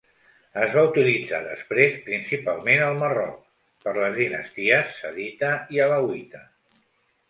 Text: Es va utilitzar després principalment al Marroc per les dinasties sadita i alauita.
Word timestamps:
Es 0.61 0.71
va 0.77 0.85
utilitzar 0.87 1.41
després 1.47 1.99
principalment 2.07 2.83
al 2.87 2.99
Marroc 3.05 3.39
per 3.87 3.97
les 4.01 4.19
dinasties 4.25 5.01
sadita 5.05 5.57
i 5.79 5.89
alauita. 5.89 6.49